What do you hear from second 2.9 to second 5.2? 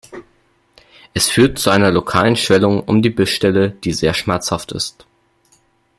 die Bissstelle, die sehr schmerzhaft ist.